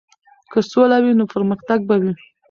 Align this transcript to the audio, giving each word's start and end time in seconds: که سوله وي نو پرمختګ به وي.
که 0.51 0.59
سوله 0.71 0.97
وي 1.03 1.13
نو 1.19 1.25
پرمختګ 1.33 1.79
به 1.87 1.95
وي. 2.01 2.13